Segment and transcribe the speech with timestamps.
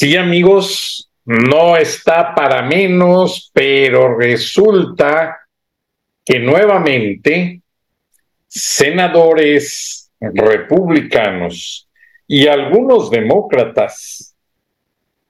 [0.00, 5.40] Sí, amigos, no está para menos, pero resulta
[6.24, 7.60] que nuevamente
[8.48, 11.86] senadores republicanos
[12.26, 14.34] y algunos demócratas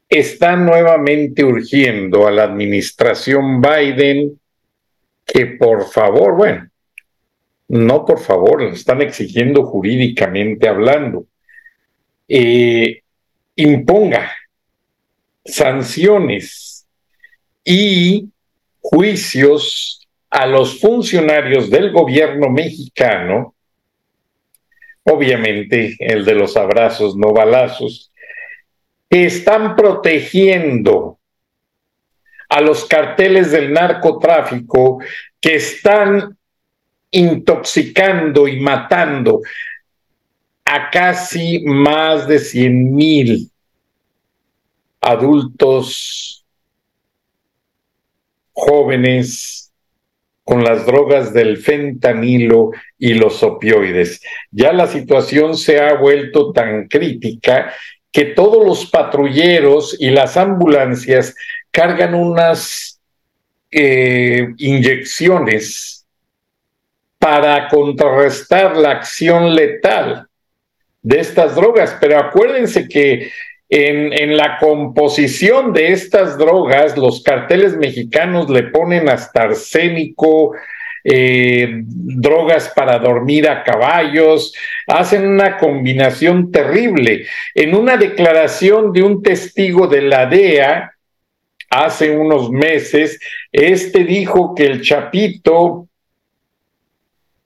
[0.08, 4.40] están nuevamente urgiendo a la administración Biden
[5.26, 6.70] que por favor, bueno,
[7.66, 11.26] no por favor, lo están exigiendo jurídicamente hablando,
[12.28, 13.02] eh,
[13.56, 14.29] imponga
[15.60, 16.86] sanciones
[17.62, 18.30] y
[18.80, 23.54] juicios a los funcionarios del gobierno mexicano,
[25.02, 28.10] obviamente el de los abrazos, no balazos,
[29.10, 31.18] que están protegiendo
[32.48, 35.02] a los carteles del narcotráfico,
[35.42, 36.38] que están
[37.10, 39.42] intoxicando y matando
[40.64, 43.49] a casi más de 100 mil
[45.00, 46.44] adultos
[48.52, 49.72] jóvenes
[50.44, 54.20] con las drogas del fentanilo y los opioides.
[54.50, 57.72] Ya la situación se ha vuelto tan crítica
[58.10, 61.34] que todos los patrulleros y las ambulancias
[61.70, 63.00] cargan unas
[63.70, 66.04] eh, inyecciones
[67.18, 70.26] para contrarrestar la acción letal
[71.02, 71.96] de estas drogas.
[72.00, 73.30] Pero acuérdense que
[73.70, 80.52] en, la composición de estas drogas, los carteles mexicanos le ponen hasta arsénico,
[81.04, 84.52] eh, drogas para dormir a caballos,
[84.88, 87.26] hacen una combinación terrible.
[87.54, 90.92] En una declaración de un testigo de la DEA
[91.70, 93.20] hace unos meses,
[93.52, 95.86] este dijo que el Chapito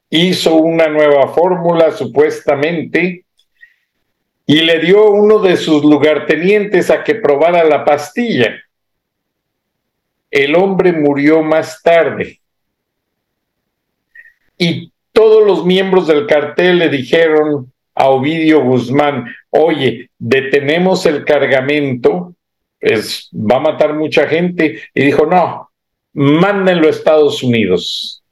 [0.08, 3.23] hizo una nueva fórmula supuestamente
[4.46, 8.62] y le dio uno de sus lugartenientes a que probara la pastilla.
[10.30, 12.40] El hombre murió más tarde.
[14.58, 22.34] Y todos los miembros del cartel le dijeron a Ovidio Guzmán, oye, detenemos el cargamento,
[22.82, 24.82] va a matar mucha gente.
[24.92, 25.70] Y dijo, no,
[26.12, 28.22] mándenlo a Estados Unidos.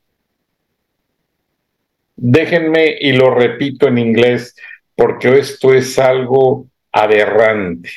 [2.16, 4.54] Déjenme, y lo repito en inglés,
[4.96, 7.90] porque esto es algo aberrante.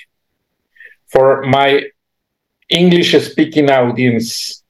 [1.07, 1.89] For my
[2.69, 4.63] English speaking audience,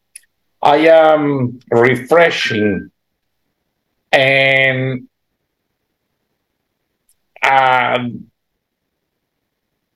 [0.61, 2.91] I am refreshing
[4.11, 5.07] and
[7.43, 7.97] a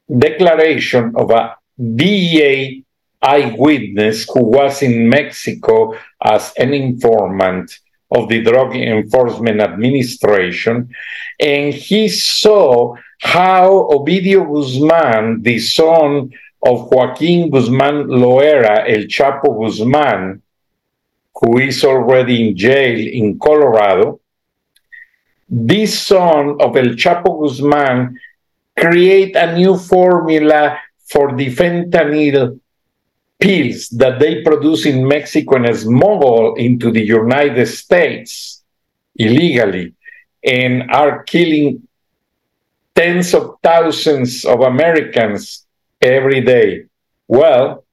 [0.08, 2.84] declaration of a DEA
[3.22, 7.80] eyewitness who was in Mexico as an informant
[8.12, 10.90] of the Drug Enforcement Administration,
[11.40, 16.31] and he saw how Ovidio Guzman, the son
[16.64, 20.42] of Joaquin Guzman Loera, El Chapo Guzman,
[21.36, 24.19] who is already in jail in Colorado,
[25.48, 28.18] this son of El Chapo Guzman
[28.78, 30.78] create a new formula
[31.08, 32.59] for the fentanyl
[33.40, 38.63] pills that they produce in Mexico and smuggle into the United States
[39.16, 39.94] illegally
[40.44, 41.88] and are killing
[42.94, 45.66] tens of thousands of Americans
[46.02, 46.86] every day.
[47.28, 47.86] Well,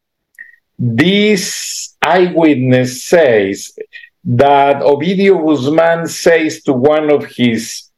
[0.78, 3.78] this eyewitness says
[4.24, 7.90] that Ovidio Guzman says to one of his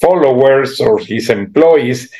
[0.00, 2.12] followers or his employees,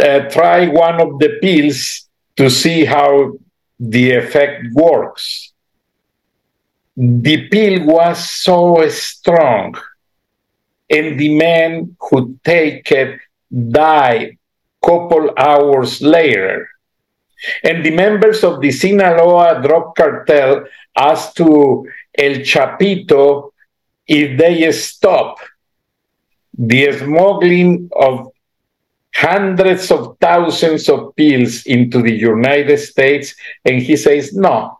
[0.00, 3.32] uh, try one of the pills to see how
[3.78, 5.52] the effect works.
[6.96, 9.76] The pill was so strong,
[10.90, 13.20] and the man who take it
[13.50, 14.38] died
[14.84, 16.68] couple hours later.
[17.62, 20.64] And the members of the Sinaloa drug cartel
[20.96, 21.86] asked to
[22.16, 23.52] El Chapito
[24.06, 25.38] if they stop
[26.56, 28.32] the smuggling of
[29.14, 33.34] hundreds of thousands of pills into the United States,
[33.64, 34.78] and he says, no,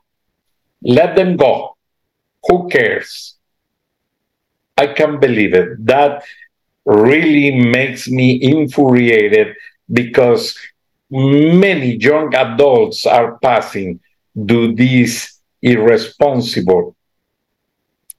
[0.82, 1.76] let them go.
[2.48, 3.36] Who cares?
[4.76, 5.84] I can't believe it.
[5.86, 6.22] That
[6.84, 9.56] really makes me infuriated
[9.92, 10.56] because
[11.10, 14.00] many young adults are passing
[14.46, 16.94] through this irresponsible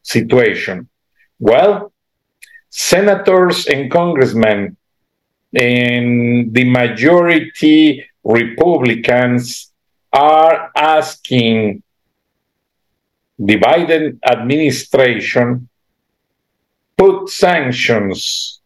[0.01, 0.89] situation.
[1.39, 1.93] Well,
[2.69, 4.75] senators and congressmen
[5.53, 9.71] and the majority Republicans
[10.13, 11.81] are asking
[13.37, 15.69] the Biden administration
[16.97, 18.59] put sanctions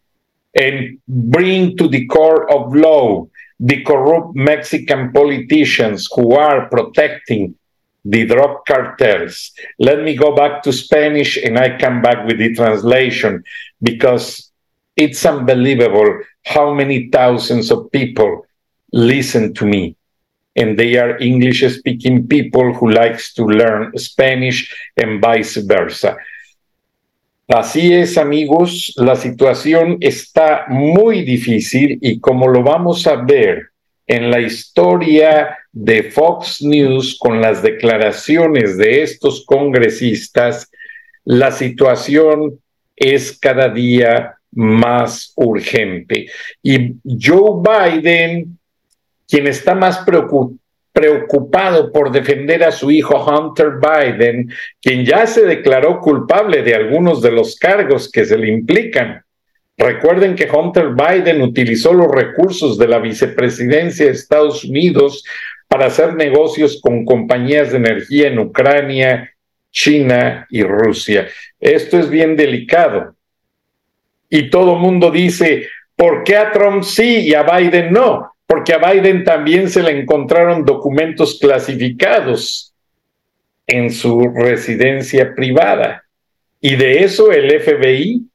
[0.56, 3.28] and bring to the court of law
[3.60, 7.56] the corrupt Mexican politicians who are protecting
[8.04, 9.52] the drug cartels.
[9.80, 13.44] Let me go back to Spanish and I come back with the translation
[13.82, 14.52] because
[14.96, 18.46] it's unbelievable how many thousands of people
[18.92, 19.96] listen to me
[20.56, 26.16] and they are English speaking people who likes to learn Spanish and vice versa.
[27.50, 33.70] Así es, amigos, la situación está muy difícil y como lo vamos a ver
[34.08, 40.70] en la historia de Fox News con las declaraciones de estos congresistas,
[41.26, 42.60] la situación
[42.96, 46.28] es cada día más urgente.
[46.62, 48.58] Y Joe Biden,
[49.28, 50.00] quien está más
[50.94, 54.52] preocupado, por defender a su hijo Hunter Biden,
[54.82, 59.24] quien ya se declaró culpable de algunos de los cargos que se le implican.
[59.76, 65.24] Recuerden que Hunter Biden utilizó los recursos de la vicepresidencia de Estados Unidos
[65.68, 69.34] para hacer negocios con compañías de energía en Ucrania,
[69.72, 71.28] China y Rusia.
[71.60, 73.16] Esto es bien delicado.
[74.34, 78.34] Y todo mundo dice, ¿por qué a Trump sí y a Biden no?
[78.54, 82.72] porque a Biden también se le encontraron documentos clasificados
[83.66, 86.04] en su residencia privada.
[86.62, 88.28] Y de eso el FBI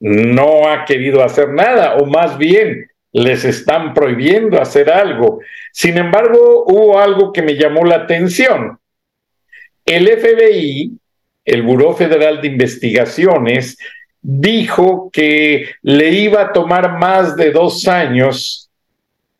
[0.00, 5.38] no ha querido hacer nada, o más bien les están prohibiendo hacer algo.
[5.72, 8.78] Sin embargo, hubo algo que me llamó la atención.
[9.86, 10.98] El FBI,
[11.44, 13.78] el Buró Federal de Investigaciones,
[14.26, 18.70] dijo que le iba a tomar más de dos años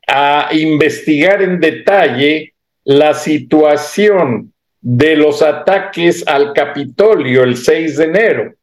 [0.06, 2.52] a investigar en detalle
[2.84, 4.52] la situación
[4.82, 8.54] de los ataques al Capitolio el 6 de enero,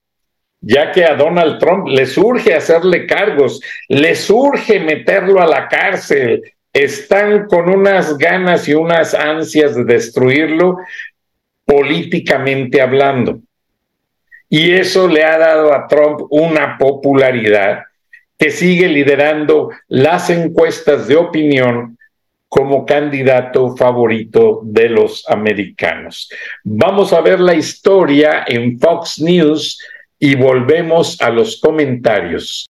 [0.61, 3.59] ya que a Donald Trump le surge hacerle cargos,
[3.89, 10.77] le surge meterlo a la cárcel, están con unas ganas y unas ansias de destruirlo
[11.65, 13.41] políticamente hablando.
[14.53, 17.85] Y eso le ha dado a Trump una popularidad
[18.37, 21.97] que sigue liderando las encuestas de opinión
[22.49, 26.29] como candidato favorito de los americanos.
[26.65, 29.79] Vamos a ver la historia en Fox News
[30.19, 32.69] y volvemos a los comentarios.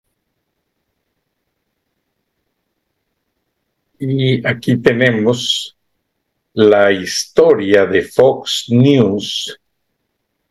[3.99, 5.79] Y aquí tenemos
[6.53, 9.60] la historia de Fox News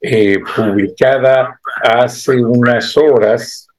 [0.03, 1.53] eh, publicada
[1.83, 3.69] hace unas horas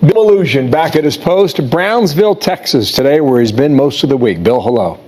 [0.00, 4.16] Bill Illusion back at his post, Brownsville, Texas, today, where he's been most of the
[4.16, 4.42] week.
[4.42, 4.98] Bill, hello.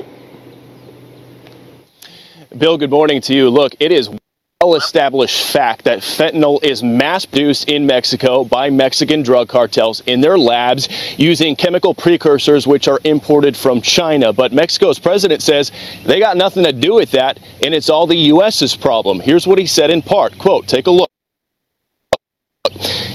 [2.57, 3.51] Bill, good morning to you.
[3.51, 4.09] Look, it is
[4.67, 10.21] well established fact that fentanyl is mass produced in Mexico by Mexican drug cartels in
[10.21, 14.33] their labs using chemical precursors which are imported from China.
[14.33, 15.71] But Mexico's president says
[16.05, 19.21] they got nothing to do with that and it's all the U.S.'s problem.
[19.21, 21.11] Here's what he said in part, quote, take a look.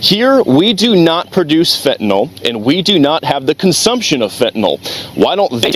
[0.01, 4.79] Here, we do not produce fentanyl, and we do not have the consumption of fentanyl.
[5.15, 5.71] Why don't they?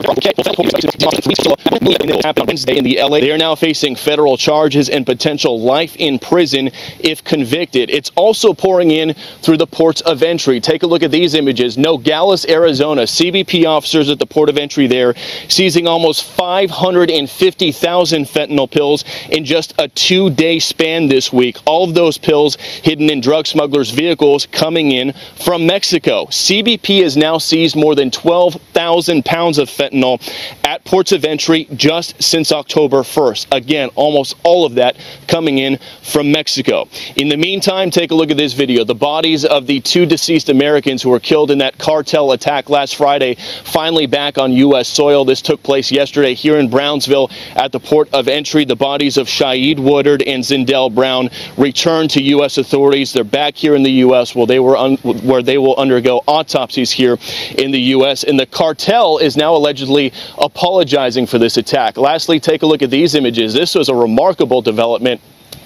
[2.45, 3.19] Wednesday in the LA.
[3.19, 7.89] They are now facing federal charges and potential life in prison if convicted.
[7.89, 10.59] It's also pouring in through the ports of entry.
[10.59, 11.77] Take a look at these images.
[11.77, 11.95] No.
[11.95, 13.03] Nogales, Arizona.
[13.03, 15.15] CBP officers at the port of entry there
[15.47, 21.57] seizing almost 550,000 fentanyl pills in just a two-day span this week.
[21.65, 24.14] All of those pills hidden in drug smugglers' vehicles
[24.51, 26.25] coming in from Mexico.
[26.25, 30.21] CBP has now seized more than 12,000 pounds of fentanyl
[30.63, 33.47] at ports of entry just since October 1st.
[33.51, 36.87] Again, almost all of that coming in from Mexico.
[37.15, 38.83] In the meantime, take a look at this video.
[38.83, 42.95] The bodies of the two deceased Americans who were killed in that cartel attack last
[42.95, 44.87] Friday finally back on U.S.
[44.87, 45.25] soil.
[45.25, 48.65] This took place yesterday here in Brownsville at the port of entry.
[48.65, 52.57] The bodies of Shaid Woodard and Zindell Brown returned to U.S.
[52.57, 53.13] authorities.
[53.13, 54.04] They're back here in the U.S.
[54.05, 57.17] where they were un- where they will undergo autopsies here
[57.57, 58.23] in the U.S.
[58.23, 61.97] And the cartel is now allegedly apologizing for this attack.
[61.97, 63.53] Lastly, take a look at these images.
[63.53, 65.21] This was a remarkable development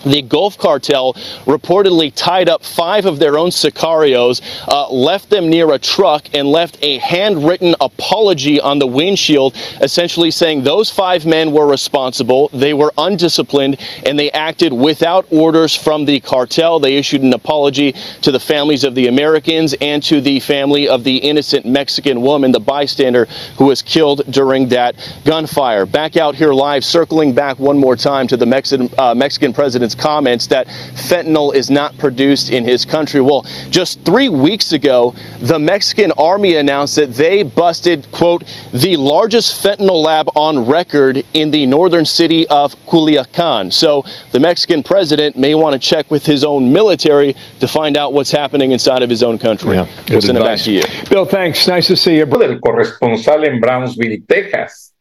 [0.06, 1.14] the Gulf Cartel
[1.46, 6.48] reportedly tied up five of their own sicarios, uh, left them near a truck, and
[6.48, 12.74] left a handwritten apology on the windshield, essentially saying those five men were responsible, they
[12.74, 16.80] were undisciplined, and they acted without orders from the cartel.
[16.80, 21.04] They issued an apology to the families of the Americans and to the family of
[21.04, 23.26] the innocent Mexican woman, the bystander
[23.58, 25.86] who was killed during that gunfire.
[25.86, 29.89] Back out here live, circling back one more time to the Mexican, uh, Mexican president
[29.96, 33.22] comments that fentanyl is not produced in his country.
[33.22, 38.44] Well, just three weeks ago, the Mexican army announced that they busted, quote,
[38.74, 43.72] the largest fentanyl lab on record in the northern city of Culiacan.
[43.72, 48.14] So the Mexican president may want to check with his own military to find out
[48.14, 49.76] what's happening inside of his own country.
[49.76, 50.68] Yeah, we'll send advice.
[50.68, 51.10] it back to you.
[51.10, 51.68] Bill, thanks.
[51.68, 52.26] Nice to see you.
[52.26, 54.94] Del corresponsal en Brownsville, Texas.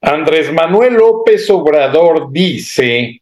[0.00, 3.20] Andrés Manuel López Obrador dice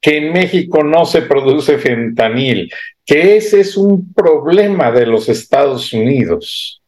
[0.00, 2.70] que en México no se produce fentanil,
[3.04, 6.82] que ese es un problema de los Estados Unidos.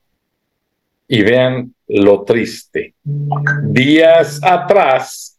[1.08, 2.94] Y vean lo triste.
[3.02, 5.38] Días atrás,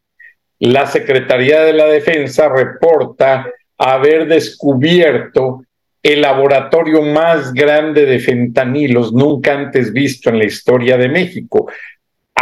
[0.60, 5.64] la Secretaría de la Defensa reporta haber descubierto
[6.04, 11.72] el laboratorio más grande de fentanilos nunca antes visto en la historia de México.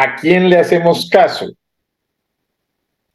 [0.01, 1.51] ¿A quién le hacemos caso?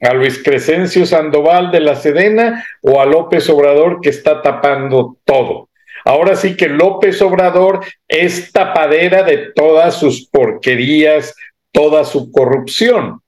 [0.03, 5.71] ¿A Luis Crescencio Sandoval de la Sedena o a López Obrador que está tapando todo?
[6.05, 11.35] Ahora sí que López Obrador es tapadera de todas sus porquerías,
[11.73, 13.23] toda su corrupción.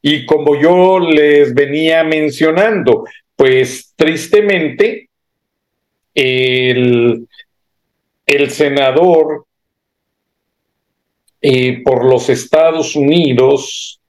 [0.00, 5.10] Y como yo les venía mencionando, pues tristemente
[6.14, 7.26] el,
[8.24, 9.46] el senador
[11.40, 14.00] eh, por los Estados Unidos,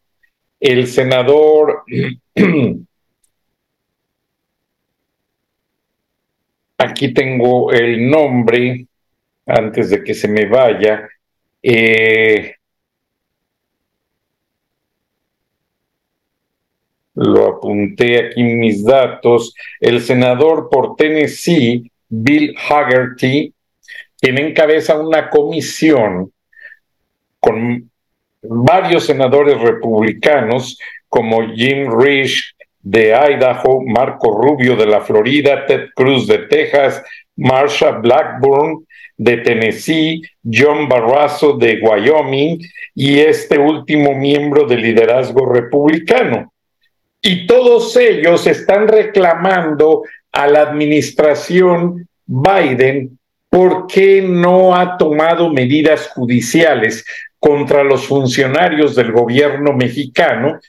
[0.59, 1.83] el senador,
[6.77, 8.85] aquí tengo el nombre,
[9.45, 11.07] antes de que se me vaya,
[11.63, 12.55] eh,
[17.15, 23.53] lo apunté aquí en mis datos, el senador por Tennessee, Bill Haggerty,
[24.19, 26.31] quien encabeza una comisión
[27.41, 27.91] con
[28.41, 30.79] varios senadores republicanos
[31.09, 37.03] como Jim Risch de Idaho, Marco Rubio de la Florida, Ted Cruz de Texas,
[37.35, 38.85] Marsha Blackburn
[39.17, 42.59] de Tennessee, John Barrazo de Wyoming
[42.95, 46.51] y este último miembro del liderazgo republicano.
[47.21, 53.19] Y todos ellos están reclamando a la administración Biden
[53.49, 57.05] por qué no ha tomado medidas judiciales
[57.41, 60.59] contra los funcionarios del gobierno mexicano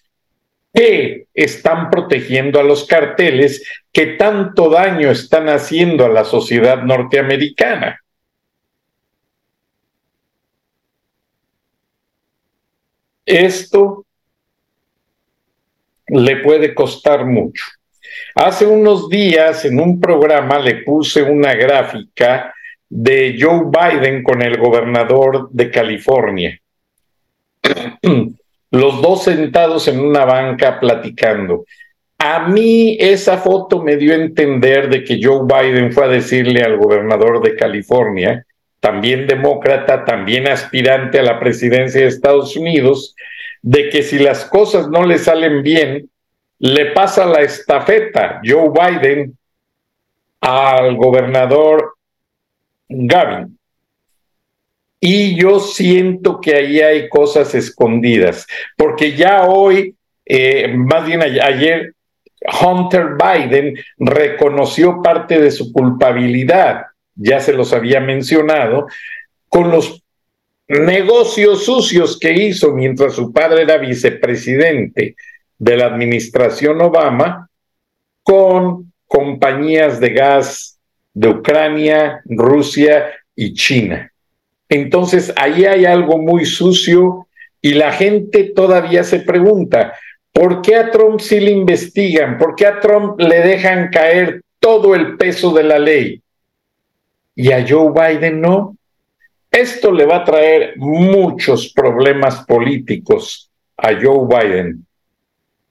[0.73, 3.63] que están protegiendo a los carteles
[3.93, 8.01] que tanto daño están haciendo a la sociedad norteamericana.
[13.27, 14.07] Esto
[16.07, 17.65] le puede costar mucho.
[18.35, 22.55] Hace unos días en un programa le puse una gráfica
[22.95, 26.61] de Joe Biden con el gobernador de California.
[28.71, 31.65] Los dos sentados en una banca platicando.
[32.19, 36.63] A mí esa foto me dio a entender de que Joe Biden fue a decirle
[36.63, 38.45] al gobernador de California,
[38.79, 43.17] también demócrata, también aspirante a la presidencia de Estados Unidos,
[43.63, 46.11] de que si las cosas no le salen bien,
[46.59, 49.39] le pasa la estafeta Joe Biden
[50.43, 51.95] al gobernador
[53.07, 53.59] Gavin.
[55.01, 58.47] Y yo siento que ahí hay cosas escondidas,
[58.77, 61.95] porque ya hoy, eh, más bien ayer,
[62.63, 68.87] Hunter Biden reconoció parte de su culpabilidad, ya se los había mencionado,
[69.49, 70.03] con los
[70.69, 75.17] negocios sucios que hizo mientras su padre era vicepresidente
[75.59, 77.49] de la administración Obama
[78.23, 80.81] con compañías de gas
[81.15, 84.11] de Ucrania, Rusia y China.
[84.69, 87.27] Entonces, ahí hay algo muy sucio
[87.61, 89.95] y la gente todavía se pregunta,
[90.33, 92.39] ¿por qué a Trump sí le investigan?
[92.39, 96.23] ¿Por qué a Trump le dejan caer todo el peso de la ley?
[97.35, 98.77] Y a Joe Biden no.
[99.51, 104.87] Esto le va a traer muchos problemas políticos a Joe Biden,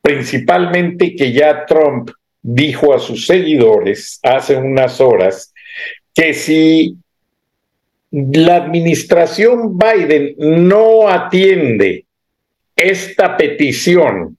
[0.01, 5.53] principalmente que ya Trump dijo a sus seguidores hace unas horas
[6.13, 6.97] que si
[8.11, 12.05] la administración Biden no atiende
[12.75, 14.37] esta petición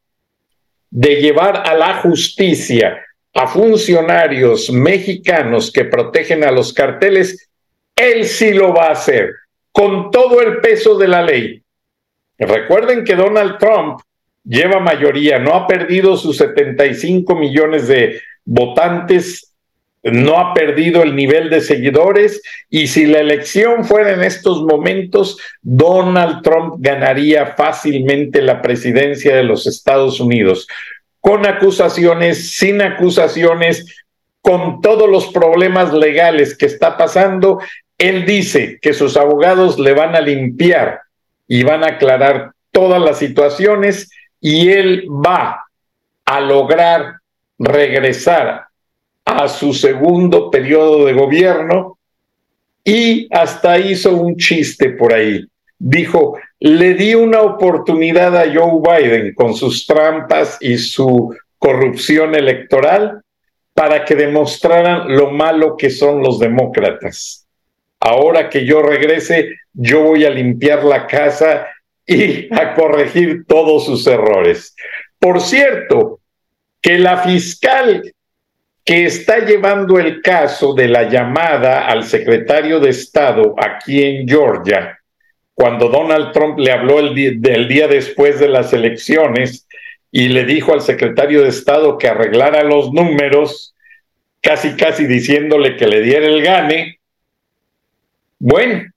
[0.90, 2.99] de llevar a la justicia
[3.35, 7.49] a funcionarios mexicanos que protegen a los carteles,
[7.97, 9.30] él sí lo va a hacer,
[9.71, 11.62] con todo el peso de la ley.
[12.38, 14.00] Recuerden que Donald Trump
[14.44, 19.52] lleva mayoría, no ha perdido sus 75 millones de votantes
[20.02, 25.38] no ha perdido el nivel de seguidores y si la elección fuera en estos momentos,
[25.62, 30.66] Donald Trump ganaría fácilmente la presidencia de los Estados Unidos,
[31.20, 34.04] con acusaciones, sin acusaciones,
[34.40, 37.61] con todos los problemas legales que está pasando.
[37.96, 41.00] Él dice que sus abogados le van a limpiar
[41.46, 44.11] y van a aclarar todas las situaciones
[44.42, 45.64] y él va
[46.25, 47.20] a lograr
[47.58, 48.66] regresar
[49.25, 51.96] a su segundo periodo de gobierno
[52.84, 55.46] y hasta hizo un chiste por ahí.
[55.78, 63.22] Dijo, le di una oportunidad a Joe Biden con sus trampas y su corrupción electoral
[63.75, 67.46] para que demostraran lo malo que son los demócratas.
[68.00, 71.68] Ahora que yo regrese, yo voy a limpiar la casa
[72.06, 74.75] y a corregir todos sus errores.
[75.18, 76.21] Por cierto,
[76.80, 78.12] que la fiscal
[78.85, 84.99] que está llevando el caso de la llamada al secretario de Estado aquí en Georgia,
[85.54, 89.68] cuando Donald Trump le habló el día, después de las elecciones
[90.11, 93.75] y le dijo al secretario de Estado que arreglara los números,
[94.40, 96.99] casi casi diciéndole que le diera el gane.
[98.40, 98.91] Bueno,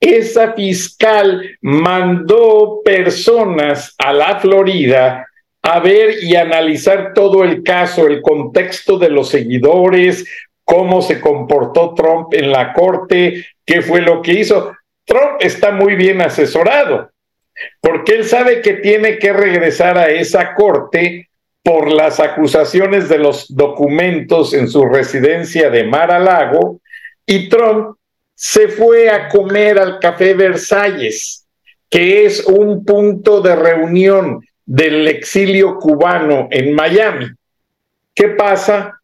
[0.00, 5.26] esa fiscal mandó personas a la Florida
[5.62, 10.24] a ver y analizar todo el caso, el contexto de los seguidores,
[10.64, 14.74] cómo se comportó Trump en la corte, qué fue lo que hizo.
[15.04, 17.10] Trump está muy bien asesorado,
[17.80, 21.28] porque él sabe que tiene que regresar a esa corte
[21.62, 26.80] por las acusaciones de los documentos en su residencia de Mar a Lago,
[27.26, 27.97] y Trump
[28.40, 31.44] se fue a comer al Café Versalles,
[31.90, 37.26] que es un punto de reunión del exilio cubano en Miami.
[38.14, 39.00] ¿Qué pasa?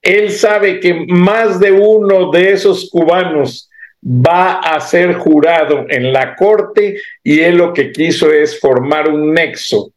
[0.00, 3.68] Él sabe que más de uno de esos cubanos
[4.00, 9.34] va a ser jurado en la corte y él lo que quiso es formar un
[9.34, 9.90] nexo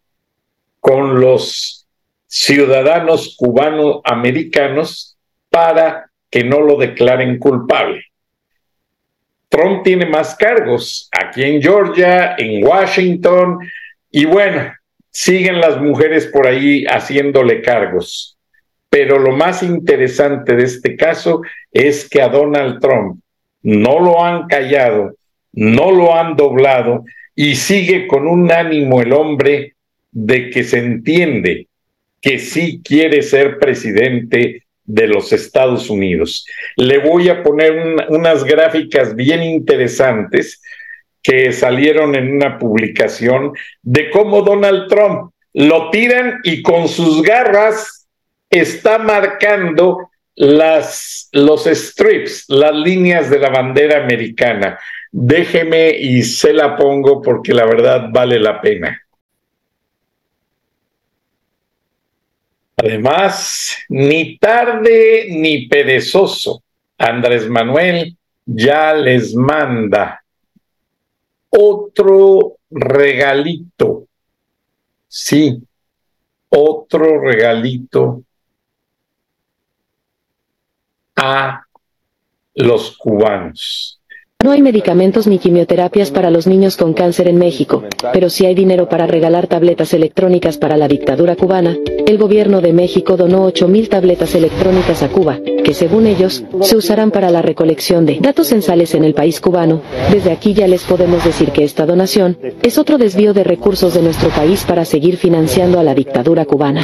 [0.80, 1.86] con los
[2.26, 5.16] ciudadanos cubano-americanos
[5.48, 8.06] para que no lo declaren culpable.
[9.52, 13.60] Trump tiene más cargos aquí en Georgia, en Washington,
[14.10, 14.72] y bueno,
[15.12, 18.38] siguen las mujeres por ahí haciéndole cargos.
[18.90, 23.20] Pero lo más interesante de este caso es que a Donald Trump
[23.62, 25.16] no lo han callado,
[25.52, 27.04] no lo han doblado
[27.36, 29.76] y sigue con un ánimo el hombre
[30.12, 31.68] de que se entiende
[32.22, 36.46] que sí quiere ser presidente de los Estados Unidos.
[36.76, 37.72] Le voy a poner
[38.10, 40.62] unas gráficas bien interesantes
[41.24, 48.08] que salieron en una publicación de cómo Donald Trump lo tiran y con sus garras
[48.50, 54.80] está marcando las, los strips, las líneas de la bandera americana.
[55.12, 59.02] Déjeme y se la pongo porque la verdad vale la pena.
[62.84, 66.64] Además, ni tarde ni perezoso,
[66.98, 70.24] Andrés Manuel ya les manda
[71.52, 74.08] otro regalito.
[75.08, 75.62] Sí,
[76.50, 78.24] otro regalito
[81.16, 81.64] a
[82.56, 84.01] los cubanos.
[84.44, 88.56] No hay medicamentos ni quimioterapias para los niños con cáncer en México, pero sí hay
[88.56, 91.78] dinero para regalar tabletas electrónicas para la dictadura cubana.
[92.08, 97.12] El gobierno de México donó 8.000 tabletas electrónicas a Cuba, que según ellos, se usarán
[97.12, 99.82] para la recolección de datos censales en el país cubano.
[100.12, 104.02] Desde aquí ya les podemos decir que esta donación es otro desvío de recursos de
[104.02, 106.84] nuestro país para seguir financiando a la dictadura cubana.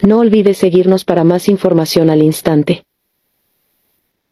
[0.00, 2.84] No olvides seguirnos para más información al instante.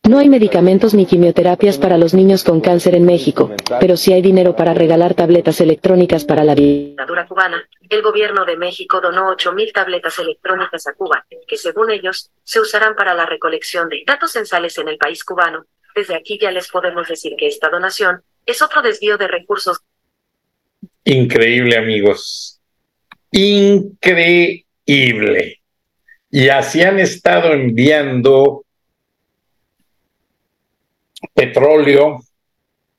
[0.09, 4.23] No hay medicamentos ni quimioterapias para los niños con cáncer en México, pero sí hay
[4.23, 7.69] dinero para regalar tabletas electrónicas para la dictadura cubana.
[7.89, 12.95] El gobierno de México donó 8.000 tabletas electrónicas a Cuba, que según ellos, se usarán
[12.95, 15.67] para la recolección de datos censales en el país cubano.
[15.95, 19.81] Desde aquí ya les podemos decir que esta donación es otro desvío de recursos.
[21.03, 22.61] Increíble, amigos.
[23.33, 24.65] Increíble.
[26.31, 28.66] Y así han estado enviando
[31.35, 32.21] petróleo,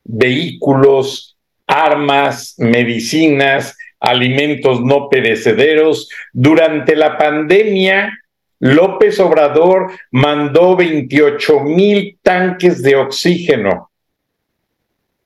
[0.03, 6.10] vehículos, armas, medicinas, alimentos no perecederos.
[6.34, 8.12] Durante la pandemia,
[8.60, 13.91] López Obrador mandó 28 mil tanques de oxígeno.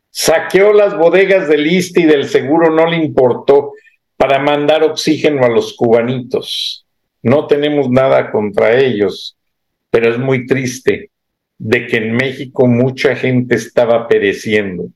[0.10, 3.74] Saqueó las bodegas del ISTE y del seguro no le importó
[4.18, 6.86] para mandar oxígeno a los cubanitos.
[7.24, 9.38] No tenemos nada contra ellos,
[9.90, 11.12] pero es muy triste
[11.64, 14.90] de que en México mucha gente estaba pereciendo.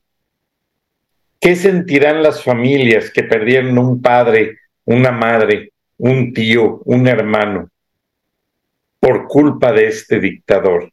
[1.40, 7.70] ¿Qué sentirán las familias que perdieron un padre, una madre, un tío, un hermano
[8.98, 10.90] por culpa de este dictador?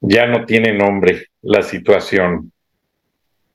[0.00, 2.50] Ya no tiene nombre la situación.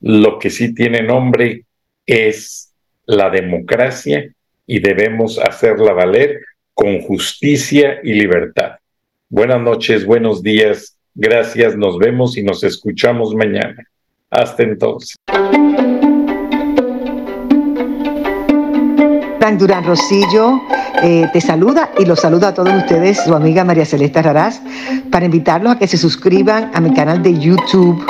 [0.02, 1.66] Lo que sí tiene nombre
[2.06, 2.76] es
[3.08, 4.32] la democracia
[4.68, 6.42] y debemos hacerla valer
[6.76, 8.78] con justicia y libertad.
[9.30, 13.84] Buenas noches, buenos días, gracias, nos vemos y nos escuchamos mañana.
[14.32, 15.18] Hasta entonces.
[19.38, 20.62] Frank Durán Rosillo
[21.04, 24.62] eh, te saluda y los saluda a todos ustedes, su amiga María Celeste Raraz,
[25.12, 28.02] para invitarlos a que se suscriban a mi canal de YouTube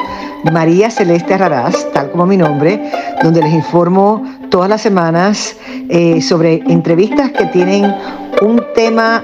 [0.51, 2.91] María Celeste Raraz, tal como mi nombre,
[3.23, 5.57] donde les informo todas las semanas
[5.89, 7.91] eh, sobre entrevistas que tienen
[8.41, 9.23] un tema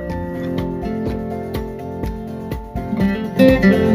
[3.41, 3.90] Thank you.